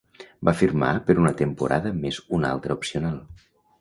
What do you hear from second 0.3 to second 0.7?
Va